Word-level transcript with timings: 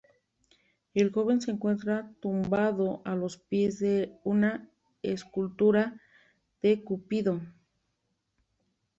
El 0.95 1.11
joven 1.11 1.41
se 1.41 1.51
encuentra 1.51 2.11
tumbado 2.21 3.03
a 3.05 3.13
los 3.13 3.37
pies 3.37 3.77
de 3.77 4.17
una 4.23 4.67
escultura 5.03 6.01
de 6.63 6.83
Cupido. 6.83 7.39